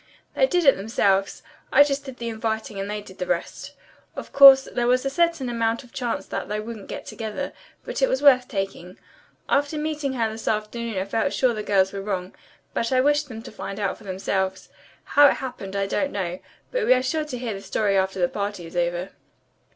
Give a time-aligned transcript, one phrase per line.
[0.33, 1.43] "They did it themselves.
[1.71, 3.73] I just did the inviting and they did the rest.
[4.15, 7.53] Of course there was a certain amount of chance that they wouldn't get together,
[7.85, 8.97] but it was worth taking.
[9.47, 12.33] After meeting her this afternoon I felt sure that the girls were wrong,
[12.73, 14.69] but I wished them to find out for themselves.
[15.03, 16.39] How it happened, I don't know,
[16.71, 19.09] but we are sure to hear the story after the party is over."